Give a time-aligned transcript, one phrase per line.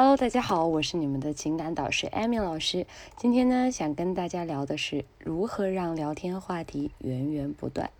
[0.00, 2.86] Hello，大家好，我是你们的情感导师艾米老师。
[3.16, 7.90] 今天呢，想跟大家聊的是如何让聊天话题源源不断。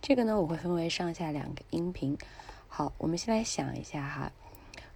[0.00, 2.16] 这个呢，我会分为上下两个音频。
[2.66, 4.32] 好，我们先来想一下哈。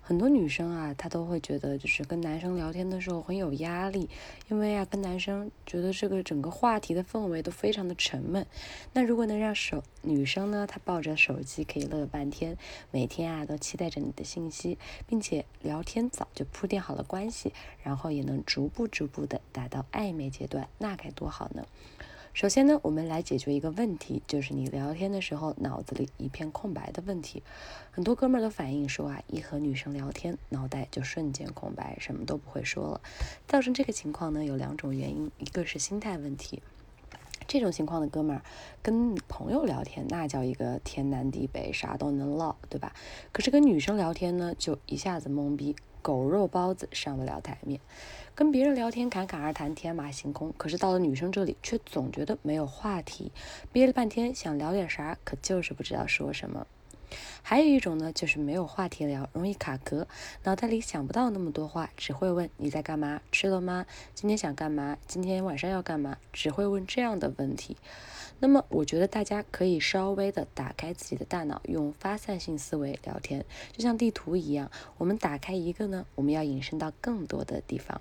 [0.08, 4.08] 很多女生啊，她都会觉得就是跟男生聊天的时候很有压力，
[4.48, 8.46] 因为啊，跟男生觉得这个整个话题的氛围都非常的沉闷。
[8.94, 12.56] 那如果能让手女生呢，她抱着手机可以乐半天，
[12.90, 17.52] 每天啊都期待着你的信息，并且聊天早就铺垫好了关系，
[17.82, 21.66] 然后也能逐步逐步的达到暧昧阶段，那该多好呢？
[22.38, 27.42] 首先呢，我们来解决一个问题，就是你聊天的时候脑子里一片空白的问题。
[27.90, 33.00] 很多哥们儿都反映说啊，一和女生聊天，脑袋就瞬间空白，什么都不会说了。
[33.48, 36.62] 造成这个情况呢，有两种原因，一个是心态问题。
[37.48, 38.42] 这种情况的哥们儿
[38.82, 42.94] 跟朋友聊天，那叫一个天南地北，啥都能唠，对吧？
[43.32, 45.74] 可是跟女生聊天呢，就一下子懵逼。
[46.02, 47.80] 狗肉包子上不了台面，
[48.34, 50.52] 跟别人聊天侃侃而谈，天马行空。
[50.56, 53.32] 可是到了女生这里，却总觉得没有话题，
[53.72, 56.66] 憋了半天想聊点啥，可就是不知道说什么。
[57.42, 60.06] 还有一种呢，就是没有话题聊，容易卡壳，
[60.44, 63.86] 脑袋里想不到那么多话，只会问你在干嘛，吃了吗？
[64.14, 64.98] 今天想干嘛？
[65.06, 66.18] 今天晚上要干嘛？
[66.32, 67.76] 只会问这样的问题。
[68.40, 78.00] 那么，我觉得大家可以稍微的打开自己的大脑，用发散性思维聊天，就像地图一样，我们打开一个呢，我们要引申到更多的地方。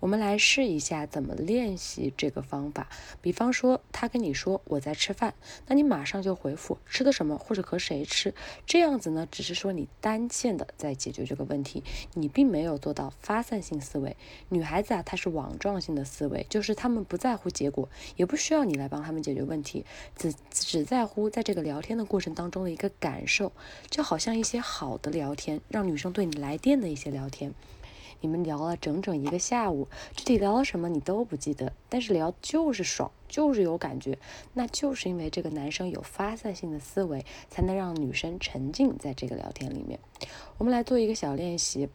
[0.00, 2.88] 我们来试一下怎么练习这个方法。
[3.20, 5.34] 比方说，他跟你说我在吃饭，
[5.66, 8.34] 那你马上就回复吃的什么或者和谁吃。
[8.64, 14.16] 这样子呢，只是说你单线的在解决这个问题，你并没有做到发散性思维。
[14.48, 19.84] 女孩子啊，她是网状性的思维，就是她们不在乎结果，也不需要你来帮他们解决问题，
[20.16, 23.52] 只只在乎在这个聊天的过程当中的一个感受，
[23.90, 27.52] 就好像一些好的聊天，让女生对你来电的一些聊天。
[28.20, 34.18] 你们聊了整整一个下午，具体聊了什么你都不记得，但是聊就是爽，就是有感觉，
[34.54, 39.98] 那就是因为这个男生有发散性的思维，才能让女生沉浸在这个聊天里面。
[40.58, 41.88] 我们来做一个小练习，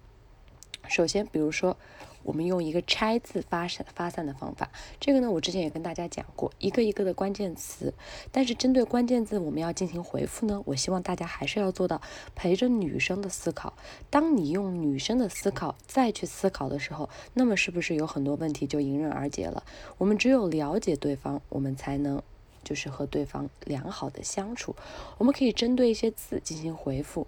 [0.87, 1.77] 首先，比如说。
[2.25, 4.69] 我们用一个拆字发散发散的方法，
[4.99, 7.93] 这个呢，我之前也跟大家讲过，一个一个的关键词，
[8.31, 12.01] 但是针对关键字我们要进行回复呢，我希望大家还是要做到
[12.33, 13.73] 陪着女生的思考。
[14.09, 19.63] 当你用女生的思考再去思考的时候，那么是不是有很多问题就迎刃而解了？
[19.99, 22.19] 我们只有了解对方，我们才能
[22.63, 24.75] 就是和对方良好的相处。
[25.19, 27.27] 我们可以针对一些字进行回复。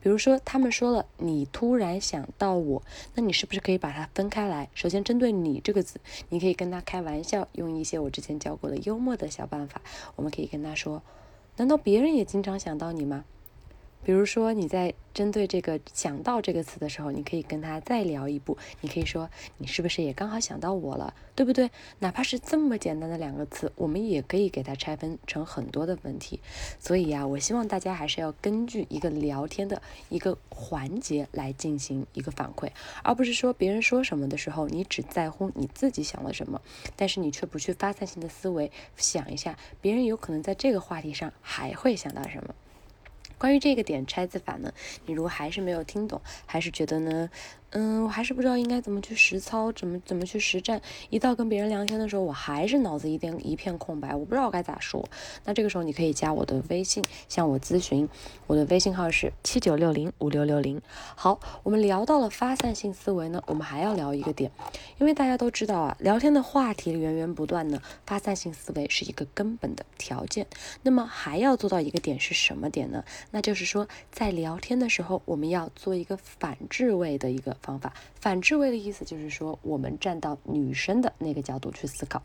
[0.00, 2.82] 比如说，他们说了“你突然想到我”，
[3.14, 4.68] 那你是不是可以把它分开来？
[4.74, 9.80] 首先，针对你这个字，你可以跟他开玩笑，用一些我之前教过的幽默的小办法。
[10.14, 11.02] 我们可以跟他说
[11.56, 13.24] ：“难道别人也经常想到你吗？”
[14.06, 18.56] 比如说，你在针对这个“想到”这个词的时候，你可以跟他再聊一步。
[18.80, 19.28] 你可以说
[19.58, 21.12] ：“你是不是也刚好想到我了？
[21.34, 26.38] 对不对？”哪怕是这么简单的两个词，我们也可以给它拆分成很多的问题。
[26.78, 32.70] 所以呀，我希望大家还是要根据一个聊天的一个环节来进行一个反馈，
[33.02, 36.62] 而不是说别人说什么的时候，你只在乎你自己想了什么，
[36.94, 42.54] 但是你却不去发散性的思维想一下，别人有可能在这个话题上还会想到什么。
[43.38, 44.72] 关于这个点拆字法呢，
[45.04, 47.28] 你如果还是没有听懂，还是觉得呢？
[47.78, 50.80] 嗯，我还是不知道应该怎么去实操，怎么怎么去实战。
[51.10, 55.06] 一到跟别人聊天的时候，我还是脑子一片一片空白，我不知道该咋说。
[55.44, 58.08] 那这个时候你可以加我的微信，向我咨询。
[58.46, 60.80] 我的微信号是七九六零五六六零。
[61.16, 64.50] 好，我们聊到了发散性思维呢，我们还要聊一个点，
[64.96, 70.46] 因为大家都知道啊，聊天的话题源源不断呢，发散性思维是一个根本的条件。
[70.80, 73.04] 那么还要做到一个点是什么点呢？
[73.32, 77.54] 那就是说，在聊天的时候，我们要做一个反置位的一个。
[77.66, 82.22] 方法反智位的意思就是说，我们站到女生的那个角度去思考。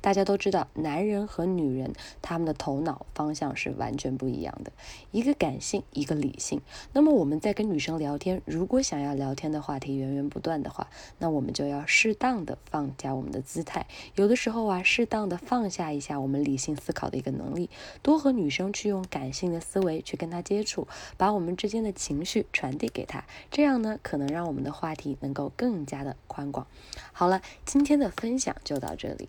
[0.00, 4.72] 大家都知道，男人和女人他们的头脑方向是完全不一样的，
[5.12, 6.60] 一个感性，一个理性。
[6.92, 10.88] 那么我们在跟女生聊天，如果想要聊天的话题源源不断的话，
[11.18, 13.86] 那我们就要适当的放下我们的姿态，
[14.16, 17.70] 有的时候啊，适当的放下一下我们理性思考的一个能力，
[18.02, 26.66] 多和女生去用感性的思维去跟她接触，把我们之间的情绪传递给她，这样呢，可能让我们的话题能够更加的宽广。
[27.12, 29.28] 好了，今天的分享就到这里。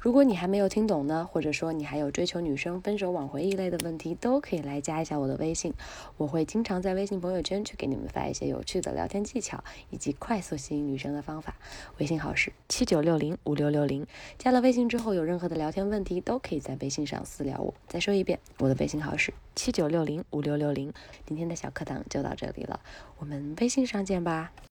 [0.00, 5.74] 如果你还没有听懂呢，或者说你还有追求女生分手挽回一类的问题，都可以来加一下我的微信。
[6.16, 11.56] 我会经常在微信朋友圈去给你们发一些有趣的聊天技巧以及快速吸引女生的方法。
[11.98, 14.06] 微信号是七九六零五六六零。
[14.38, 17.74] 加了微信之后，有任何的聊天问题都可以在微信上私聊我。
[17.88, 20.92] 再说一遍，我的微信号是七九六零五六六零。
[21.26, 22.78] 今天的小课堂就到这里了，
[23.18, 24.52] 我们微信上见吧。